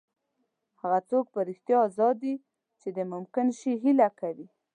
هغه 0.81 0.99
څوک 1.09 1.25
په 1.33 1.39
رښتیا 1.49 1.77
ازاد 1.87 2.15
دی 2.23 2.35
چې 2.81 2.87
د 2.97 2.99
ممکن 3.13 3.47
شي 3.59 3.71
هیله 3.83 4.07
کوي. 4.19 4.47